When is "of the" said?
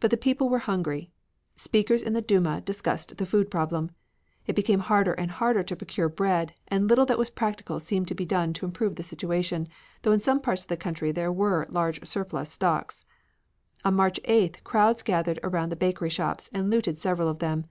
10.62-10.78